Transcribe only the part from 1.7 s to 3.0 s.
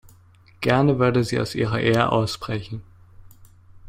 Ehe ausbrechen.